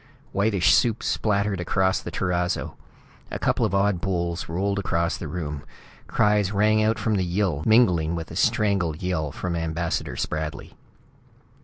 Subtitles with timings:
[0.33, 2.75] Whitish soup splattered across the terrazzo.
[3.29, 5.63] A couple of odd bowls rolled across the room.
[6.07, 10.73] Cries rang out from the Yill, mingling with a strangled yell from Ambassador Spradley.